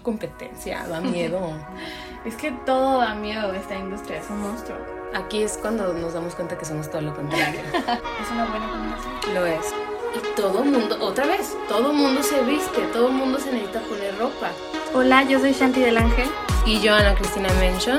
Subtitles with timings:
[0.00, 1.52] mucha competencia, da miedo.
[2.24, 4.78] es que todo da miedo esta industria, es un monstruo.
[5.14, 7.60] Aquí es cuando nos damos cuenta que somos todo lo contrario.
[7.74, 9.34] es una buena combinación.
[9.34, 9.66] Lo es.
[10.14, 14.50] Y todo mundo, otra vez, todo mundo se viste, todo mundo se necesita poner ropa.
[14.94, 16.28] Hola, yo soy Shanti del Ángel.
[16.66, 17.98] Y yo, Ana Cristina Mention.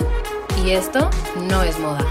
[0.64, 1.10] Y esto
[1.50, 2.06] no es moda.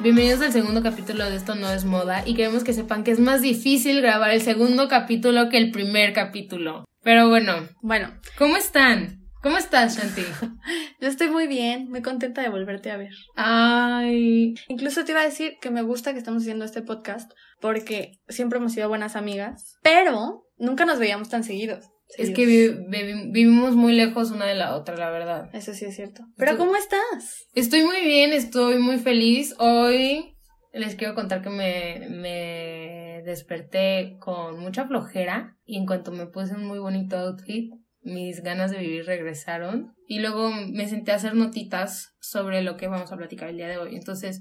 [0.00, 3.18] Bienvenidos al segundo capítulo de Esto no es moda y queremos que sepan que es
[3.18, 6.84] más difícil grabar el segundo capítulo que el primer capítulo.
[7.02, 9.24] Pero bueno, bueno, ¿cómo están?
[9.42, 10.22] ¿Cómo estás, Shanti?
[11.00, 13.10] Yo estoy muy bien, muy contenta de volverte a ver.
[13.34, 14.54] Ay.
[14.68, 18.60] Incluso te iba a decir que me gusta que estamos haciendo este podcast porque siempre
[18.60, 21.86] hemos sido buenas amigas, pero nunca nos veíamos tan seguidos.
[22.16, 25.50] Es que vivimos muy lejos una de la otra, la verdad.
[25.52, 26.22] Eso sí es cierto.
[26.36, 27.46] Pero ¿cómo estás?
[27.54, 29.54] Estoy muy bien, estoy muy feliz.
[29.58, 30.34] Hoy
[30.72, 36.54] les quiero contar que me, me desperté con mucha flojera y en cuanto me puse
[36.54, 37.72] un muy bonito outfit,
[38.02, 42.88] mis ganas de vivir regresaron y luego me senté a hacer notitas sobre lo que
[42.88, 43.96] vamos a platicar el día de hoy.
[43.96, 44.40] Entonces,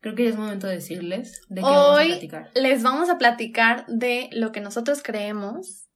[0.00, 2.50] creo que ya es momento de decirles de qué vamos a platicar.
[2.54, 5.88] Les vamos a platicar de lo que nosotros creemos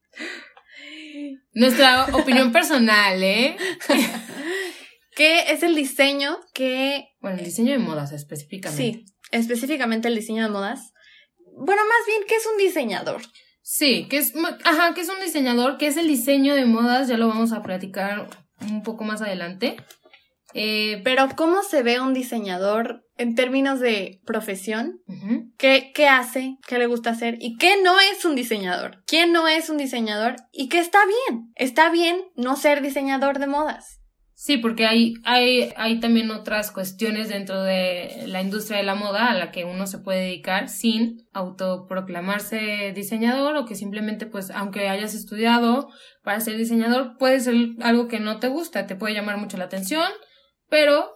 [1.53, 3.57] nuestra opinión personal, ¿eh?
[5.17, 7.09] ¿Qué es el diseño que...
[7.21, 8.83] Bueno, el diseño de modas específicamente.
[8.83, 10.93] Sí, específicamente el diseño de modas.
[11.57, 13.23] Bueno, más bien, ¿qué es un diseñador?
[13.63, 14.33] Sí, que es,
[14.65, 17.63] ajá, que es un diseñador, ¿Qué es el diseño de modas, ya lo vamos a
[17.63, 18.29] platicar
[18.61, 19.77] un poco más adelante.
[20.53, 25.01] Eh, pero ¿cómo se ve un diseñador en términos de profesión?
[25.57, 26.57] ¿Qué, ¿Qué hace?
[26.67, 27.37] ¿Qué le gusta hacer?
[27.41, 29.03] ¿Y qué no es un diseñador?
[29.07, 30.37] ¿Quién no es un diseñador?
[30.53, 31.53] ¿Y qué está bien?
[31.55, 34.01] Está bien no ser diseñador de modas.
[34.37, 39.31] Sí, porque hay, hay, hay también otras cuestiones dentro de la industria de la moda
[39.31, 44.89] a la que uno se puede dedicar sin autoproclamarse diseñador o que simplemente, pues, aunque
[44.89, 45.89] hayas estudiado
[46.25, 49.65] para ser diseñador, puede ser algo que no te gusta, te puede llamar mucho la
[49.65, 50.11] atención,
[50.69, 51.15] pero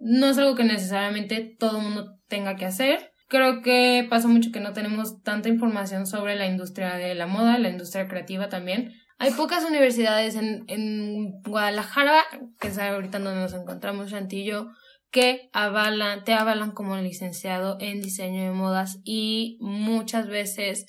[0.00, 3.12] no es algo que necesariamente todo el mundo tenga que hacer.
[3.28, 7.58] Creo que pasa mucho que no tenemos tanta información sobre la industria de la moda,
[7.58, 8.92] la industria creativa también.
[9.18, 12.22] Hay pocas universidades en, en Guadalajara,
[12.58, 14.70] que es ahorita donde nos encontramos, Chantillo,
[15.10, 20.86] que avalan, te avalan como licenciado en diseño de modas y muchas veces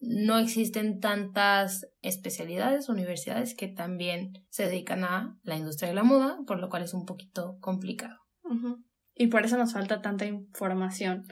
[0.00, 6.38] no existen tantas especialidades, universidades que también se dedican a la industria de la moda,
[6.46, 8.27] por lo cual es un poquito complicado.
[9.14, 11.24] Y por eso nos falta tanta información.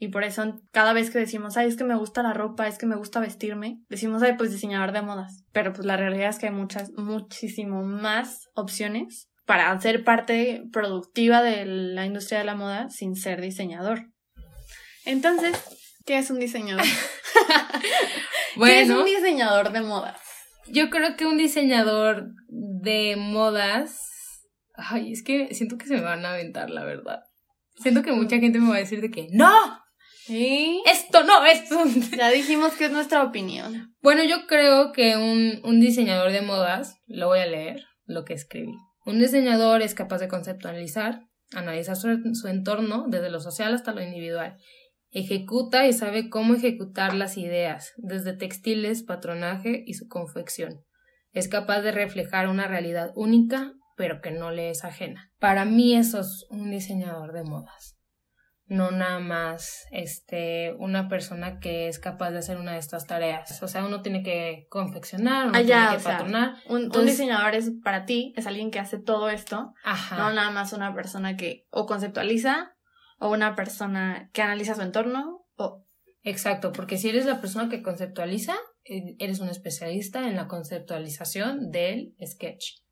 [0.00, 2.78] Y por eso cada vez que decimos, ay, es que me gusta la ropa, es
[2.78, 5.44] que me gusta vestirme, decimos, ay, pues diseñador de modas.
[5.52, 11.42] Pero pues la realidad es que hay muchas, muchísimo más opciones para ser parte productiva
[11.42, 14.10] de la industria de la moda sin ser diseñador.
[15.04, 15.56] Entonces,
[16.04, 16.84] ¿qué es un diseñador?
[18.56, 20.20] bueno, ¿Qué es un diseñador de modas?
[20.68, 23.98] Yo creo que un diseñador de modas.
[24.78, 27.20] Ay, es que siento que se me van a aventar, la verdad.
[27.76, 29.52] Siento que mucha gente me va a decir de que ¡No!
[30.24, 30.82] ¿Sí?
[30.86, 31.84] Esto no, esto.
[32.16, 33.94] Ya dijimos que es nuestra opinión.
[34.02, 38.34] Bueno, yo creo que un, un diseñador de modas, lo voy a leer, lo que
[38.34, 38.74] escribí.
[39.06, 41.22] Un diseñador es capaz de conceptualizar,
[41.54, 44.58] analizar su, su entorno desde lo social hasta lo individual
[45.10, 50.84] Ejecuta y sabe cómo ejecutar las ideas, desde textiles, patronaje y su confección.
[51.32, 55.30] Es capaz de reflejar una realidad única, pero que no le es ajena.
[55.38, 57.96] Para mí eso es un diseñador de modas.
[58.66, 63.60] No nada más este, una persona que es capaz de hacer una de estas tareas.
[63.62, 66.54] O sea, uno tiene que confeccionar, uno ah, tiene que patronar.
[66.68, 69.74] un, un, diseñador es para ti, es alguien que hace todo esto.
[69.84, 70.16] Ajá.
[70.16, 72.76] No nada más una persona que o conceptualiza
[73.18, 75.84] o una persona que analiza su entorno o...
[76.22, 78.54] Exacto, porque si eres la persona que conceptualiza,
[78.84, 82.82] eh, eres un especialista en la conceptualización del sketch.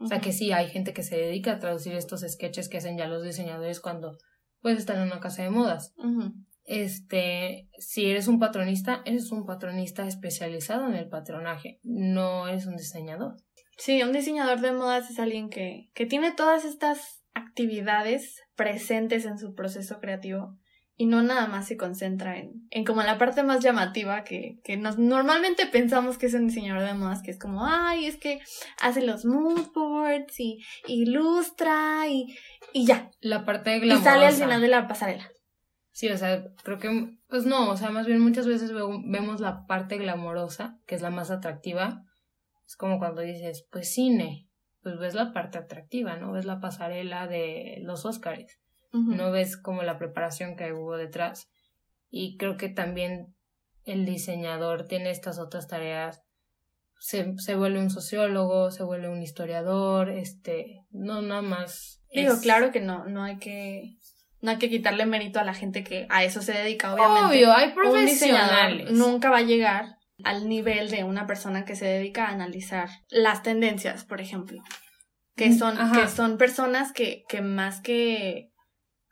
[0.00, 2.96] O sea que sí, hay gente que se dedica a traducir estos sketches que hacen
[2.96, 4.16] ya los diseñadores cuando
[4.62, 5.94] puedes estar en una casa de modas.
[6.64, 12.76] Este, si eres un patronista, eres un patronista especializado en el patronaje, no eres un
[12.76, 13.36] diseñador.
[13.76, 19.38] Sí, un diseñador de modas es alguien que, que tiene todas estas actividades presentes en
[19.38, 20.58] su proceso creativo
[21.00, 24.76] y no nada más se concentra en, en como la parte más llamativa que, que
[24.76, 28.42] nos normalmente pensamos que es un diseñador de modas, que es como, ay, es que
[28.82, 32.36] hace los mood boards y, ilustra y,
[32.74, 33.10] y ya.
[33.22, 34.10] La parte glamorosa.
[34.10, 35.26] Y sale al final de la pasarela.
[35.90, 39.64] Sí, o sea, creo que, pues no, o sea, más bien muchas veces vemos la
[39.64, 42.04] parte glamorosa, que es la más atractiva.
[42.66, 44.50] Es como cuando dices, pues cine,
[44.82, 46.32] pues ves la parte atractiva, ¿no?
[46.32, 48.04] Ves la pasarela de los
[48.92, 51.48] No ves como la preparación que hubo detrás.
[52.10, 53.34] Y creo que también
[53.84, 56.22] el diseñador tiene estas otras tareas,
[57.00, 62.02] se, se vuelve un sociólogo, se vuelve un historiador, este, no nada más.
[62.12, 63.96] Digo, claro que no, no hay que
[64.42, 67.26] no hay que quitarle mérito a la gente que a eso se dedica, obviamente.
[67.26, 68.90] Obvio, hay profesionales.
[68.92, 73.42] nunca va a llegar al nivel de una persona que se dedica a analizar las
[73.42, 74.62] tendencias, por ejemplo.
[75.36, 78.49] Que mm, son, que son personas que, que más que,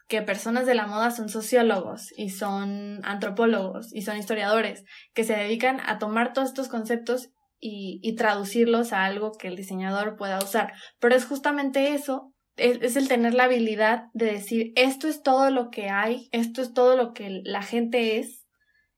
[0.09, 5.37] que personas de la moda son sociólogos y son antropólogos y son historiadores que se
[5.37, 7.29] dedican a tomar todos estos conceptos
[7.61, 10.73] y, traducirlos a algo que el diseñador pueda usar.
[11.01, 15.71] Pero es justamente eso es, el tener la habilidad de decir, esto es todo lo
[15.71, 18.47] que hay, esto es todo lo que la gente es,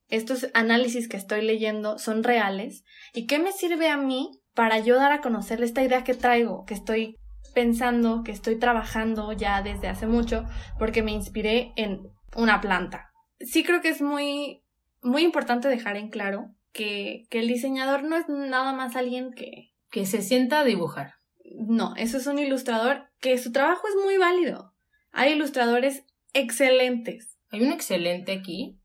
[0.08, 2.84] estos análisis que estoy leyendo son reales,
[3.14, 6.64] ¿y qué me sirve a mí para yo dar a conocer esta idea que traigo,
[6.64, 7.16] que estoy
[7.54, 10.44] pensando, que estoy trabajando ya desde hace mucho,
[10.78, 12.00] porque me inspiré en
[12.36, 13.10] una planta?
[13.40, 14.62] Sí creo que es muy,
[15.02, 19.70] muy importante dejar en claro que, que el diseñador no es nada más alguien que...
[19.90, 21.14] Que se sienta a dibujar
[21.56, 24.72] no, eso es un ilustrador que su trabajo es muy válido.
[25.12, 27.38] Hay ilustradores excelentes.
[27.50, 28.80] Hay un excelente aquí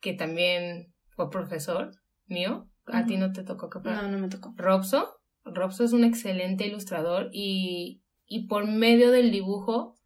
[0.00, 1.92] que también fue profesor
[2.26, 2.70] mío.
[2.86, 4.54] A ti no te tocó No, no me tocó.
[4.56, 5.18] Robso.
[5.44, 9.96] Robso es un excelente ilustrador y, y por medio del dibujo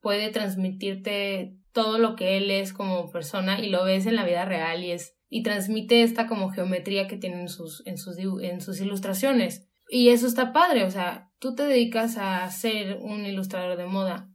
[0.00, 4.44] puede transmitirte todo lo que él es como persona y lo ves en la vida
[4.44, 8.60] real y es y transmite esta como geometría que tiene en sus, en sus, en
[8.60, 9.66] sus ilustraciones.
[9.88, 14.28] Y eso está padre, o sea, tú te dedicas a ser un ilustrador de moda,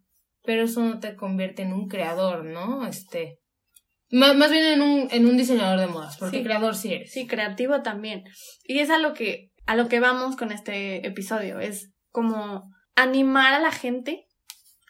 [0.44, 2.86] pero eso no te convierte en un creador, ¿no?
[2.86, 3.40] Este,
[4.12, 7.14] más, más bien en un, en un diseñador de modas, porque creador sí eres.
[7.14, 8.26] Sí, creativo también.
[8.66, 12.70] Y es a lo que, a lo que vamos con este episodio, es como
[13.02, 14.28] animar a la gente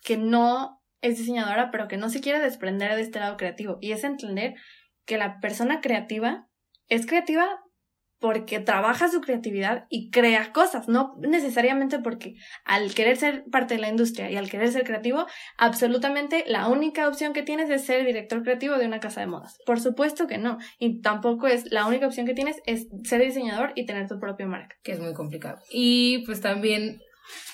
[0.04, 3.78] que no es diseñadora, pero que no se quiere desprender de este lado creativo.
[3.82, 4.56] Y es entender
[5.06, 6.48] que la persona creativa
[6.88, 7.60] es creativa
[8.20, 12.36] porque trabaja su creatividad y crea cosas, no necesariamente porque
[12.66, 15.26] al querer ser parte de la industria y al querer ser creativo,
[15.58, 19.58] absolutamente la única opción que tienes es ser director creativo de una casa de modas.
[19.66, 23.72] Por supuesto que no, y tampoco es la única opción que tienes es ser diseñador
[23.76, 24.76] y tener tu propia marca.
[24.84, 25.60] Que es muy complicado.
[25.72, 27.00] Y pues también,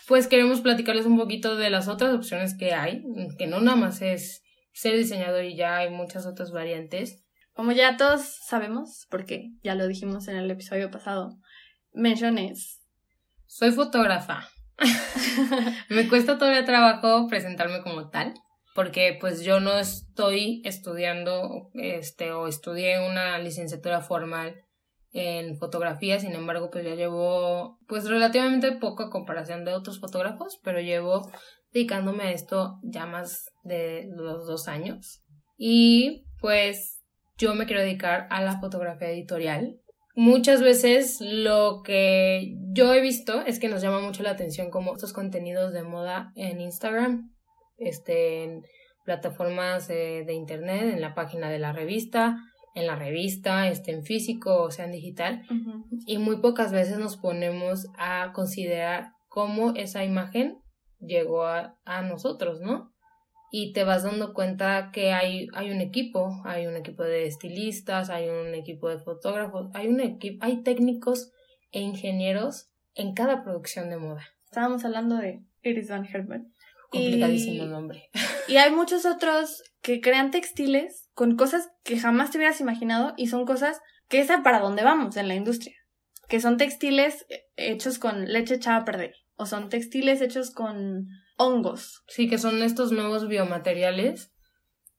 [0.07, 3.03] pues queremos platicarles un poquito de las otras opciones que hay,
[3.37, 4.43] que no nada más es
[4.73, 7.25] ser diseñador y ya hay muchas otras variantes
[7.55, 11.37] como ya todos sabemos, porque ya lo dijimos en el episodio pasado,
[11.93, 12.81] menciones.
[13.47, 14.49] Soy fotógrafa.
[15.89, 18.33] me cuesta todavía trabajo presentarme como tal,
[18.73, 24.64] porque pues yo no estoy estudiando este o estudié una licenciatura formal
[25.17, 30.59] en fotografía, sin embargo, pues ya llevo pues relativamente poco a comparación de otros fotógrafos,
[30.61, 31.31] pero llevo
[31.71, 35.23] dedicándome a esto ya más de los dos años.
[35.57, 37.01] Y pues
[37.37, 39.79] yo me quiero dedicar a la fotografía editorial.
[40.15, 44.95] Muchas veces lo que yo he visto es que nos llama mucho la atención como
[44.95, 47.31] estos contenidos de moda en Instagram,
[47.77, 48.63] este, en
[49.05, 52.37] plataformas de, internet, en la página de la revista,
[52.75, 55.43] en la revista, este, en físico o sea en digital.
[56.05, 60.59] Y muy pocas veces nos ponemos a considerar cómo esa imagen
[60.99, 62.93] llegó a, a nosotros, ¿no?
[63.57, 68.09] y te vas dando cuenta que hay, hay un equipo, hay un equipo de estilistas,
[68.09, 71.31] hay un equipo de fotógrafos, hay un equipo, hay técnicos
[71.71, 74.25] e ingenieros en cada producción de moda.
[74.43, 76.53] Estábamos hablando de Iris Van Herman.
[76.89, 78.09] Complicadísimo nombre.
[78.49, 83.27] Y hay muchos otros que crean textiles con cosas que jamás te hubieras imaginado y
[83.27, 85.75] son cosas que es para dónde vamos en la industria.
[86.27, 89.15] Que son textiles hechos con leche echada a perder.
[89.35, 91.07] O son textiles hechos con
[91.37, 92.03] hongos.
[92.07, 94.31] Sí, que son estos nuevos biomateriales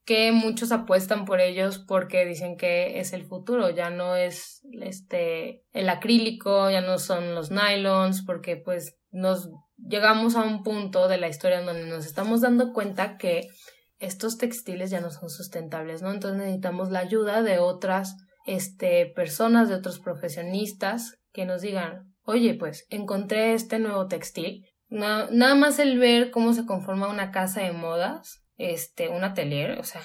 [0.07, 5.65] que muchos apuestan por ellos porque dicen que es el futuro, ya no es este
[5.73, 11.19] el acrílico, ya no son los nylons, porque pues nos llegamos a un punto de
[11.19, 13.49] la historia en donde nos estamos dando cuenta que
[13.99, 16.13] estos textiles ya no son sustentables, ¿no?
[16.13, 22.55] Entonces necesitamos la ayuda de otras este personas, de otros profesionistas que nos digan, "Oye,
[22.55, 27.73] pues encontré este nuevo textil nada más el ver cómo se conforma una casa de
[27.73, 30.01] modas, este, un atelier, o sea,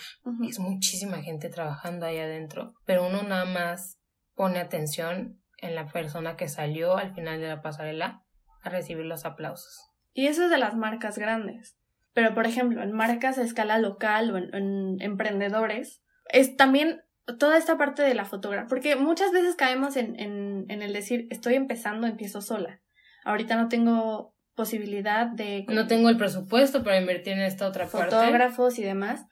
[0.47, 3.99] es muchísima gente trabajando ahí adentro, pero uno nada más
[4.35, 8.23] pone atención en la persona que salió al final de la pasarela
[8.63, 9.87] a recibir los aplausos.
[10.13, 11.77] Y eso es de las marcas grandes.
[12.13, 17.01] Pero, por ejemplo, en marcas a escala local o en, emprendedores, es también
[17.39, 18.67] toda esta parte de la fotografía.
[18.67, 22.81] Porque muchas veces caemos en, en, en el decir, estoy empezando, empiezo sola.
[23.23, 25.65] Ahorita no tengo posibilidad de...
[25.69, 28.15] No tengo el presupuesto para invertir en esta otra parte.
[28.15, 29.25] Fotógrafos y demás.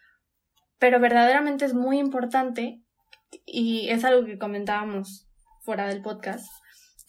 [0.77, 2.81] Pero verdaderamente es muy importante
[3.45, 5.27] y es algo que comentábamos
[5.61, 6.47] fuera del podcast,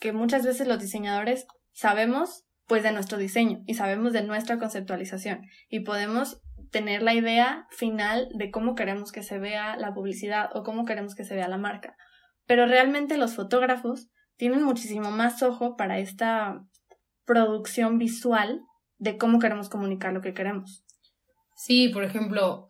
[0.01, 5.41] que muchas veces los diseñadores sabemos pues de nuestro diseño y sabemos de nuestra conceptualización
[5.69, 10.63] y podemos tener la idea final de cómo queremos que se vea la publicidad o
[10.63, 11.97] cómo queremos que se vea la marca.
[12.47, 16.65] Pero realmente los fotógrafos tienen muchísimo más ojo para esta
[17.25, 18.61] producción visual
[18.99, 20.85] de cómo queremos comunicar lo que queremos.
[21.57, 22.69] Sí, por ejemplo,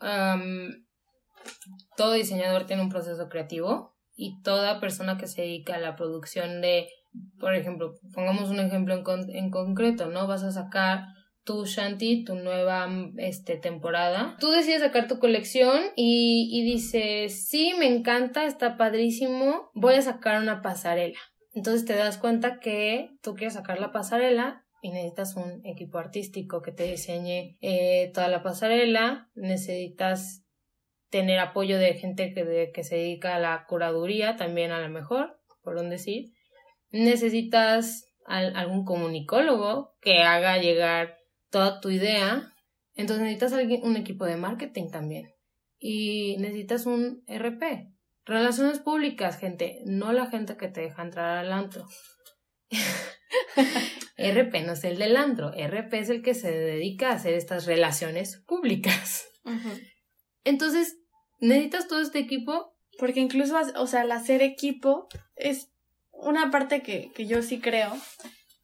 [1.99, 6.62] todo diseñador tiene un proceso creativo y toda persona que se dedica a la producción
[6.62, 6.88] de,
[7.38, 10.26] por ejemplo, pongamos un ejemplo en, en concreto, ¿no?
[10.26, 11.04] Vas a sacar
[11.44, 14.36] tu Shanti, tu nueva este, temporada.
[14.38, 20.02] Tú decides sacar tu colección y, y dices, sí, me encanta, está padrísimo, voy a
[20.02, 21.18] sacar una pasarela.
[21.52, 26.62] Entonces te das cuenta que tú quieres sacar la pasarela y necesitas un equipo artístico
[26.62, 30.44] que te diseñe eh, toda la pasarela, necesitas
[31.10, 35.40] tener apoyo de gente que, que se dedica a la curaduría también a lo mejor,
[35.62, 36.32] por un decir.
[36.90, 41.18] Necesitas algún comunicólogo que haga llegar
[41.50, 42.52] toda tu idea.
[42.94, 45.32] Entonces necesitas un equipo de marketing también.
[45.78, 47.88] Y necesitas un RP.
[48.25, 49.80] Relaciones públicas, gente.
[49.87, 51.87] No la gente que te deja entrar al antro.
[54.18, 55.52] RP no es el del antro.
[55.52, 59.26] RP es el que se dedica a hacer estas relaciones públicas.
[60.44, 60.99] Entonces,
[61.40, 62.76] necesitas todo este equipo.
[62.99, 65.69] Porque incluso, o sea, el hacer equipo es
[66.22, 67.92] una parte que, que yo sí creo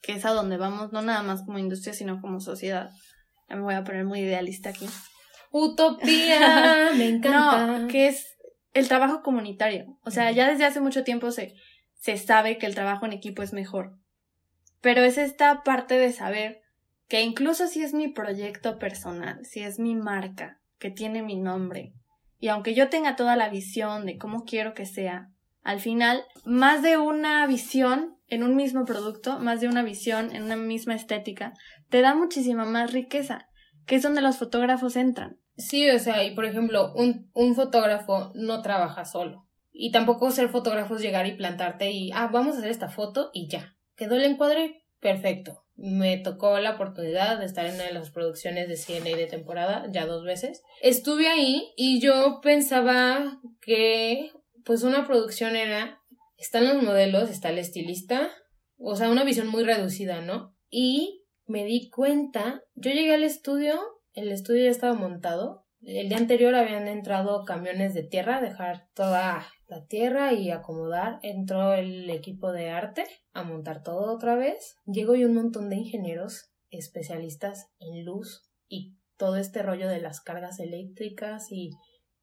[0.03, 2.91] que es a donde vamos, no nada más como industria, sino como sociedad.
[3.49, 4.87] Ya me voy a poner muy idealista aquí.
[5.51, 7.67] Utopía, me encanta.
[7.67, 8.37] No, que es
[8.73, 9.99] el trabajo comunitario.
[10.05, 11.55] O sea, ya desde hace mucho tiempo se,
[11.95, 13.99] se sabe que el trabajo en equipo es mejor.
[14.81, 16.61] Pero es esta parte de saber
[17.09, 21.95] que incluso si es mi proyecto personal, si es mi marca, que tiene mi nombre,
[22.39, 25.31] y aunque yo tenga toda la visión de cómo quiero que sea,
[25.67, 30.45] al final, más de una visión en un mismo producto, más de una visión, en
[30.45, 31.55] una misma estética,
[31.91, 33.49] te da muchísima más riqueza,
[33.85, 35.41] que es donde los fotógrafos entran.
[35.57, 39.49] Sí, o sea, y por ejemplo, un, un fotógrafo no trabaja solo.
[39.73, 43.31] Y tampoco ser fotógrafo es llegar y plantarte y, ah, vamos a hacer esta foto
[43.33, 43.75] y ya.
[43.97, 44.85] ¿Quedó el encuadre?
[45.01, 45.65] Perfecto.
[45.75, 49.87] Me tocó la oportunidad de estar en una de las producciones de CNA de temporada,
[49.91, 50.63] ya dos veces.
[50.81, 54.31] Estuve ahí y yo pensaba que,
[54.67, 56.03] pues, una producción era
[56.37, 58.31] están los modelos, está el estilista,
[58.77, 60.55] o sea, una visión muy reducida, ¿no?
[60.69, 63.81] Y me di cuenta, yo llegué al estudio,
[64.13, 69.47] el estudio ya estaba montado, el día anterior habían entrado camiones de tierra, dejar toda
[69.69, 71.21] la tierra y acomodar.
[71.23, 74.77] Entró el equipo de arte a montar todo otra vez.
[74.85, 80.21] Llegó y un montón de ingenieros especialistas en luz y todo este rollo de las
[80.21, 81.71] cargas eléctricas y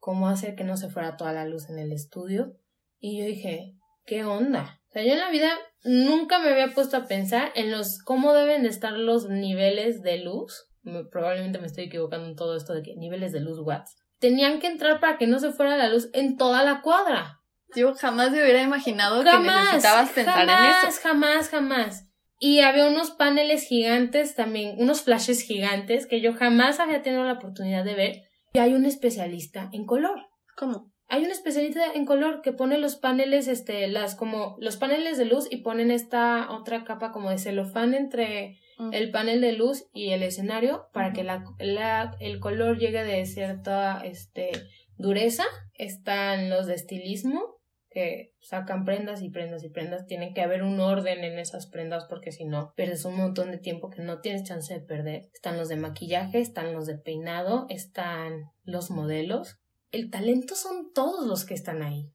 [0.04, 2.58] cómo hacer que no se fuera toda la luz en el estudio.
[2.98, 3.72] Y yo dije,
[4.04, 4.82] ¿qué onda?
[4.90, 5.50] O sea, yo en la vida
[5.82, 10.18] nunca me había puesto a pensar en los cómo deben de estar los niveles de
[10.18, 10.68] luz.
[11.10, 13.96] probablemente me estoy equivocando en todo esto de que niveles de luz watts.
[14.18, 17.40] Tenían que entrar para que no se fuera la luz en toda la cuadra.
[17.74, 21.00] Yo jamás me hubiera imaginado que necesitabas pensar en eso.
[21.02, 22.10] Jamás, jamás.
[22.38, 27.32] Y había unos paneles gigantes también, unos flashes gigantes que yo jamás había tenido la
[27.32, 28.22] oportunidad de ver.
[28.54, 30.26] Y hay un especialista en color.
[30.56, 30.94] ¿Cómo?
[31.08, 35.26] hay un especialista en color que pone los paneles, este, las como los paneles de
[35.26, 38.92] luz y ponen esta otra capa como de celofán entre mm.
[38.92, 43.26] el panel de luz y el escenario para que la, la, el color llegue de
[43.26, 44.50] cierta este,
[44.96, 45.44] dureza.
[45.74, 47.53] Están los de estilismo
[47.94, 50.06] que sacan prendas y prendas y prendas.
[50.06, 53.58] Tiene que haber un orden en esas prendas porque si no, pierdes un montón de
[53.58, 55.30] tiempo que no tienes chance de perder.
[55.32, 59.60] Están los de maquillaje, están los de peinado, están los modelos
[59.94, 62.10] el talento son todos los que están ahí.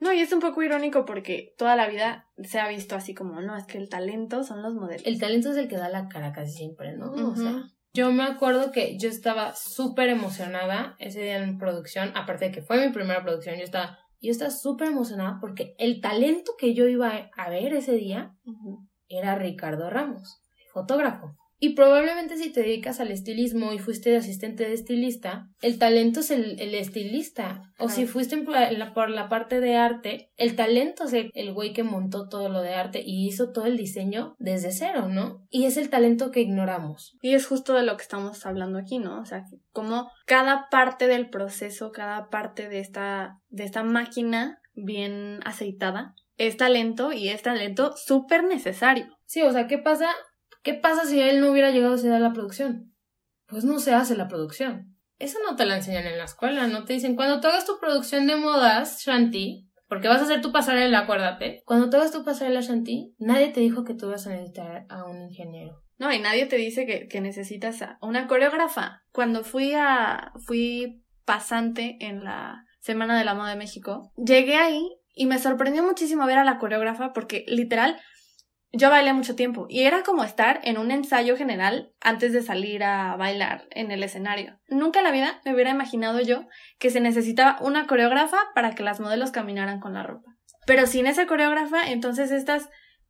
[0.00, 3.40] No, y es un poco irónico porque toda la vida se ha visto así como,
[3.40, 5.06] no, es que el talento son los modelos.
[5.06, 7.12] El talento es el que da la cara casi siempre, ¿no?
[7.12, 12.46] O sea, yo me acuerdo que yo estaba súper emocionada ese día en producción, aparte
[12.46, 16.52] de que fue mi primera producción, yo estaba, yo estaba súper emocionada porque el talento
[16.58, 18.34] que yo iba a ver ese día
[19.08, 20.40] era Ricardo Ramos,
[20.72, 21.36] fotógrafo.
[21.64, 26.30] Y probablemente si te dedicas al estilismo y fuiste asistente de estilista, el talento es
[26.30, 27.72] el, estilista.
[27.78, 31.72] O si fuiste por la, por la, parte de arte, el talento es el, güey
[31.72, 35.46] que montó todo lo de arte y hizo todo el diseño desde cero, ¿no?
[35.48, 37.16] Y es el talento que ignoramos.
[37.22, 39.18] Y es justo de lo que estamos hablando aquí, ¿no?
[39.22, 45.40] O sea, como cada parte del proceso, cada parte de esta, de esta máquina bien
[45.46, 49.06] aceitada, es talento y es talento súper necesario.
[49.24, 50.10] Sí, o sea, ¿qué pasa
[50.64, 52.94] ¿Qué pasa si él no hubiera llegado a hacer la producción?
[53.46, 54.96] Pues no se hace la producción.
[55.18, 57.78] Eso no te la enseñan en la escuela, no te dicen, cuando tú hagas tu
[57.78, 61.62] producción de modas, Shanti, Porque vas a hacer tu pasarela, acuérdate.
[61.66, 65.04] Cuando tú hagas tu pasarela, Shanti, nadie te dijo que tú vas a necesitar a
[65.04, 65.82] un ingeniero.
[65.98, 69.02] No, y nadie te dice que, que necesitas a una coreógrafa.
[69.12, 70.32] Cuando fui a.
[70.46, 74.82] fui pasante en la Semana de la Moda de México, llegué ahí
[75.14, 78.00] y me sorprendió muchísimo ver a la coreógrafa porque literal
[78.76, 82.82] yo bailé mucho tiempo y era como estar en un ensayo general antes de salir
[82.82, 84.58] a bailar en el escenario.
[84.68, 86.46] Nunca en la vida me hubiera imaginado yo
[86.78, 90.36] que se necesitaba una coreógrafa para que las modelos caminaran con la ropa.
[90.66, 92.68] Pero sin esa coreógrafa, entonces estas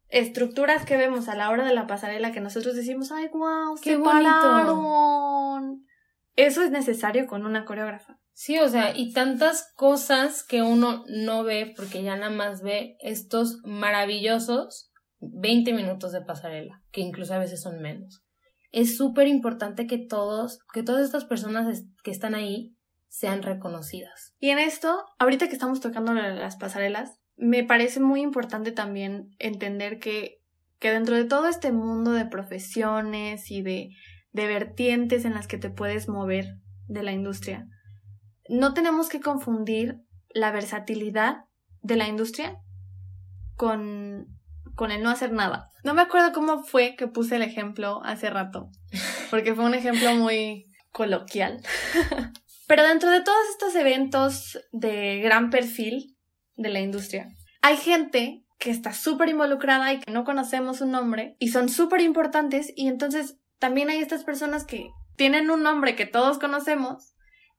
[0.08, 3.96] estructuras que vemos a la hora de la pasarela que nosotros decimos, ay, wow, qué
[3.96, 5.60] bonito.
[6.36, 8.18] Eso es necesario con una coreógrafa.
[8.32, 12.96] Sí, o sea, y tantas cosas que uno no ve porque ya nada más ve
[13.00, 14.90] estos maravillosos
[15.32, 18.22] 20 minutos de pasarela, que incluso a veces son menos.
[18.72, 22.74] Es súper importante que todos, que todas estas personas que están ahí
[23.08, 24.34] sean reconocidas.
[24.40, 29.98] Y en esto, ahorita que estamos tocando las pasarelas, me parece muy importante también entender
[29.98, 30.40] que,
[30.80, 33.90] que dentro de todo este mundo de profesiones y de,
[34.32, 36.46] de vertientes en las que te puedes mover
[36.88, 37.68] de la industria,
[38.48, 40.00] no tenemos que confundir
[40.30, 41.44] la versatilidad
[41.80, 42.58] de la industria
[43.56, 44.26] con
[44.74, 45.68] con el no hacer nada.
[45.82, 48.70] No me acuerdo cómo fue que puse el ejemplo hace rato,
[49.30, 51.60] porque fue un ejemplo muy coloquial.
[52.66, 56.16] Pero dentro de todos estos eventos de gran perfil
[56.56, 57.28] de la industria,
[57.60, 62.00] hay gente que está súper involucrada y que no conocemos su nombre y son súper
[62.00, 67.14] importantes y entonces también hay estas personas que tienen un nombre que todos conocemos,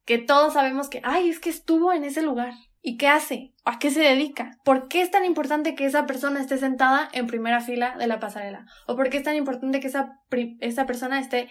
[0.06, 2.54] que todos sabemos que, ay, es que estuvo en ese lugar
[2.88, 3.52] ¿Y qué hace?
[3.66, 4.60] ¿A qué se dedica?
[4.64, 8.20] ¿Por qué es tan importante que esa persona esté sentada en primera fila de la
[8.20, 8.68] pasarela?
[8.86, 10.20] ¿O por qué es tan importante que esa,
[10.60, 11.50] esa persona esté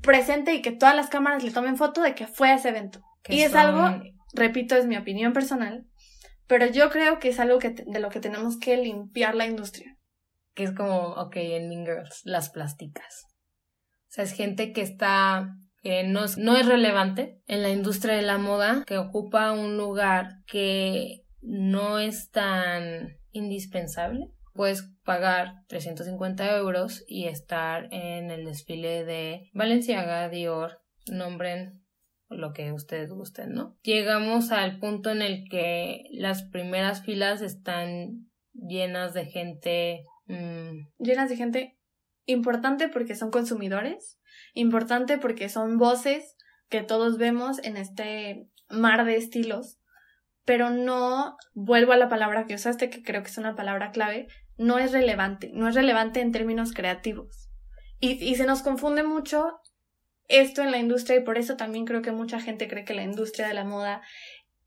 [0.00, 3.02] presente y que todas las cámaras le tomen foto de que fue a ese evento?
[3.28, 4.00] Y es algo,
[4.32, 5.84] repito, es mi opinión personal,
[6.46, 9.96] pero yo creo que es algo que de lo que tenemos que limpiar la industria.
[10.54, 13.26] Que es como, ok, en Mean Girls, las plásticas.
[14.04, 15.48] O sea, es gente que está
[15.86, 19.76] que no es, no es relevante en la industria de la moda, que ocupa un
[19.76, 24.32] lugar que no es tan indispensable.
[24.52, 31.84] Puedes pagar 350 euros y estar en el desfile de Valenciaga, Dior, nombren
[32.30, 33.76] lo que ustedes gusten, ¿no?
[33.82, 40.02] Llegamos al punto en el que las primeras filas están llenas de gente.
[40.26, 41.78] Mm, llenas de gente
[42.24, 44.18] importante porque son consumidores
[44.56, 46.34] Importante porque son voces
[46.70, 49.78] que todos vemos en este mar de estilos,
[50.46, 54.28] pero no, vuelvo a la palabra que usaste, que creo que es una palabra clave,
[54.56, 57.50] no es relevante, no es relevante en términos creativos.
[58.00, 59.60] Y, y se nos confunde mucho
[60.26, 63.04] esto en la industria y por eso también creo que mucha gente cree que la
[63.04, 64.00] industria de la moda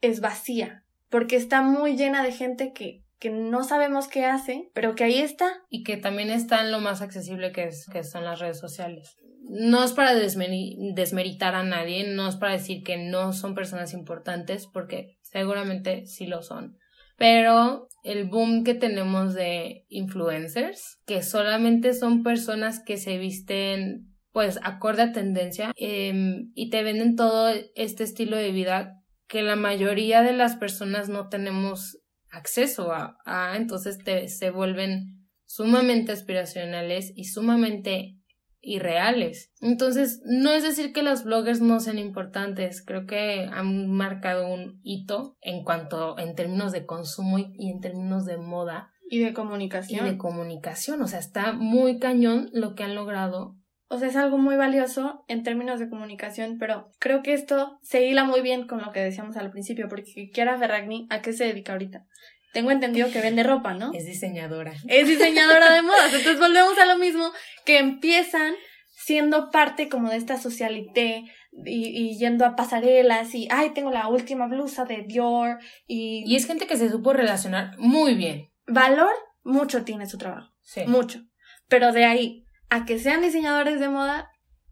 [0.02, 4.96] es vacía, porque está muy llena de gente que que no sabemos qué hace, pero
[4.96, 5.64] que ahí está.
[5.70, 9.18] Y que también está en lo más accesible que, es, son las redes sociales.
[9.42, 14.68] No es para desmeritar a nadie, no es para decir que no son personas importantes,
[14.68, 16.78] porque seguramente sí lo son.
[17.18, 24.60] Pero el boom que tenemos de influencers, que solamente son personas que se visten pues
[24.64, 28.94] acorde a tendencia em, y te venden todo este estilo de vida
[29.28, 32.00] que la mayoría de las personas no tenemos
[32.32, 38.20] acceso a, entonces te, se vuelven sumamente aspiracionales y sumamente
[38.62, 39.52] irreales.
[39.62, 44.80] Entonces, no es decir que los bloggers no sean importantes, creo que han marcado un
[44.84, 48.92] hito en cuanto, en términos de consumo y, en términos de moda.
[49.10, 50.06] Y de comunicación.
[50.06, 53.59] Y de comunicación, o sea, está muy cañón lo que han logrado
[53.92, 58.06] o sea, es algo muy valioso en términos de comunicación, pero creo que esto se
[58.06, 61.46] hila muy bien con lo que decíamos al principio, porque Kiara Ferragni, ¿a qué se
[61.46, 62.06] dedica ahorita?
[62.54, 63.92] Tengo entendido que vende ropa, ¿no?
[63.94, 64.74] Es diseñadora.
[64.88, 66.14] Es diseñadora de modas.
[66.14, 67.32] Entonces volvemos a lo mismo,
[67.66, 68.54] que empiezan
[68.92, 71.24] siendo parte como de esta socialité
[71.66, 76.24] y, y, yendo a pasarelas y, ay, tengo la última blusa de Dior y...
[76.28, 78.50] Y es gente que se supo relacionar muy bien.
[78.68, 80.52] Valor, mucho tiene su trabajo.
[80.62, 80.82] Sí.
[80.86, 81.24] Mucho.
[81.68, 84.30] Pero de ahí a que sean diseñadores de moda,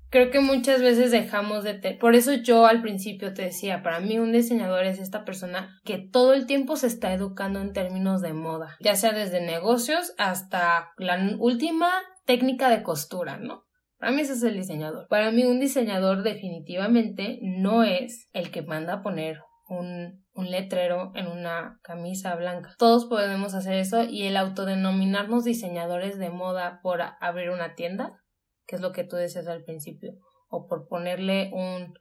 [0.09, 1.99] creo que muchas veces dejamos de tener.
[1.99, 5.97] Por eso yo al principio te decía, para mí un diseñador es esta persona que
[5.97, 10.91] todo el tiempo se está educando en términos de moda, ya sea desde negocios hasta
[10.97, 11.89] la última
[12.25, 13.63] técnica de costura, ¿no?
[13.99, 15.07] Para mí ese es el diseñador.
[15.07, 21.11] Para mí un diseñador definitivamente no es el que manda a poner un, un letrero
[21.15, 22.73] en una camisa blanca.
[22.77, 28.23] Todos podemos hacer eso y el autodenominarnos diseñadores de moda por abrir una tienda,
[28.65, 30.13] que es lo que tú decías al principio,
[30.49, 31.93] o por ponerle un,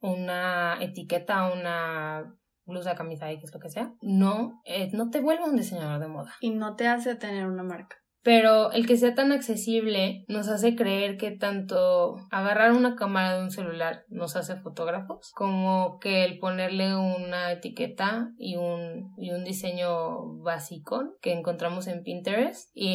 [0.00, 5.44] una etiqueta a una blusa, camisa X, lo que sea, no, eh, no te vuelve
[5.44, 6.32] un diseñador de moda.
[6.40, 7.96] Y no te hace tener una marca.
[8.24, 13.44] Pero el que sea tan accesible nos hace creer que tanto agarrar una cámara de
[13.44, 19.44] un celular nos hace fotógrafos, como que el ponerle una etiqueta y un, y un
[19.44, 22.88] diseño básico que encontramos en Pinterest y,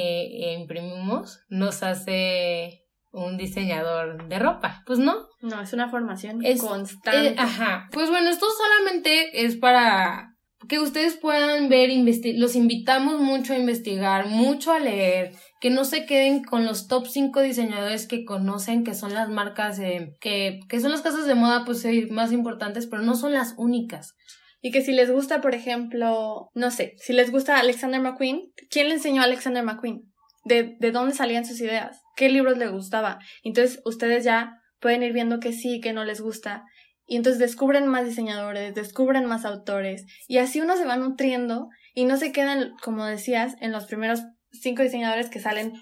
[0.44, 4.84] e imprimimos nos hace un diseñador de ropa.
[4.86, 5.28] Pues no.
[5.42, 7.30] No, es una formación Es- constante.
[7.30, 7.88] Eh, ajá.
[7.92, 10.29] Pues bueno, esto solamente es para
[10.68, 11.90] que ustedes puedan ver,
[12.36, 17.08] los invitamos mucho a investigar, mucho a leer, que no se queden con los top
[17.08, 21.64] 5 diseñadores que conocen, que son las marcas, que, que son las casas de moda
[21.66, 24.16] pues eh, más importantes, pero no son las únicas.
[24.62, 28.90] Y que si les gusta, por ejemplo, no sé, si les gusta Alexander McQueen, ¿quién
[28.90, 30.02] le enseñó a Alexander McQueen?
[30.44, 32.02] ¿De, de dónde salían sus ideas?
[32.18, 33.20] ¿Qué libros le gustaba?
[33.44, 36.66] Entonces ustedes ya pueden ir viendo que sí, que no les gusta.
[37.10, 40.06] Y entonces descubren más diseñadores, descubren más autores.
[40.28, 44.22] Y así uno se va nutriendo y no se quedan, como decías, en los primeros
[44.52, 45.74] cinco diseñadores que salen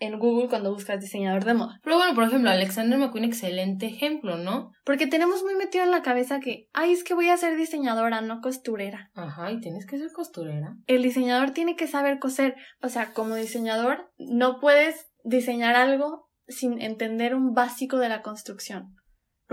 [0.00, 1.80] en Google cuando buscas diseñador de moda.
[1.84, 4.72] Pero bueno, por ejemplo, Alexander McQueen, excelente ejemplo, ¿no?
[4.84, 8.20] Porque tenemos muy metido en la cabeza que, ay, es que voy a ser diseñadora,
[8.20, 9.12] no costurera.
[9.14, 10.76] Ajá, y tienes que ser costurera.
[10.88, 12.56] el diseñador tiene que saber coser.
[12.82, 18.96] O sea, como diseñador, no puedes diseñar algo sin entender un básico de la construcción.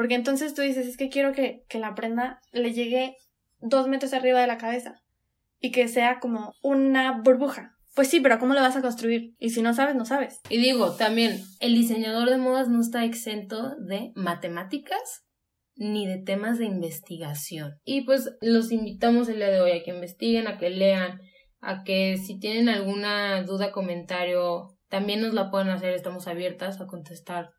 [0.02, 3.18] Porque entonces tú dices, es que quiero que, que la prenda le llegue
[3.60, 5.04] dos metros arriba de la cabeza
[5.60, 7.78] y que sea como una burbuja.
[7.94, 9.36] Pues sí, pero ¿cómo lo vas a construir?
[9.38, 10.40] Y si no sabes, no sabes.
[10.50, 15.22] Y digo, también, el diseñador de modas no está exento de matemáticas
[15.76, 17.76] ni de temas de investigación.
[17.84, 21.22] Y pues los invitamos el día de hoy a que investiguen, a que lean,
[21.60, 25.94] a que si tienen alguna duda, comentario, también nos la pueden hacer.
[25.94, 27.52] Estamos abiertas a contestar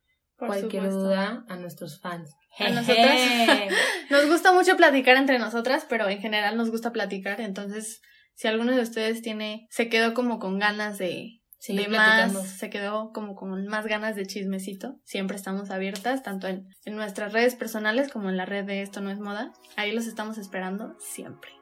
[0.43, 1.05] Por cualquier supuesto.
[1.05, 2.35] duda a nuestros fans.
[2.59, 3.17] A nosotras.
[4.11, 7.41] Nos gusta mucho platicar entre nosotras, pero en general nos gusta platicar.
[7.41, 8.03] Entonces,
[8.35, 12.41] si alguno de ustedes tiene, se quedó como con ganas de, Seguir de platicando.
[12.41, 14.97] más, se quedó como con más ganas de chismecito.
[15.05, 19.01] Siempre estamos abiertas, tanto en, en nuestras redes personales como en la red de Esto
[19.01, 19.53] No es Moda.
[19.77, 21.53] Ahí los estamos esperando siempre.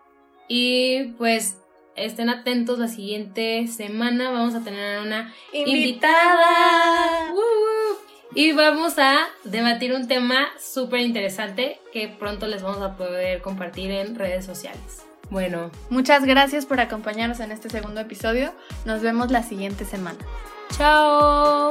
[0.49, 1.59] Y pues
[1.97, 4.31] estén atentos la siguiente semana.
[4.31, 7.31] Vamos a tener una ¡Invitada!
[7.33, 7.80] ¡Woo!
[8.35, 13.91] Y vamos a debatir un tema súper interesante que pronto les vamos a poder compartir
[13.91, 15.05] en redes sociales.
[15.31, 18.53] Bueno, Muchas gracias por acompañarnos en este segundo episodio.
[18.85, 20.19] Nos vemos la siguiente semana.
[20.77, 21.71] chao.